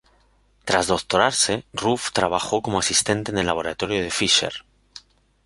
[0.65, 4.65] Tras doctorarse, Ruff trabajo como asistente en el laboratorio de Fischer.